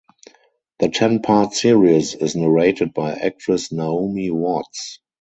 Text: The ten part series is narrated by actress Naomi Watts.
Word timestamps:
The 0.79 0.89
ten 0.89 1.21
part 1.21 1.53
series 1.53 2.15
is 2.15 2.35
narrated 2.35 2.91
by 2.91 3.11
actress 3.13 3.71
Naomi 3.71 4.31
Watts. 4.31 4.97